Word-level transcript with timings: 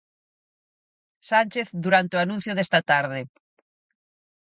Sánchez 1.29 1.67
durante 1.85 2.13
o 2.17 2.21
anuncio 2.25 2.55
desta 2.55 2.79
tarde. 2.91 3.21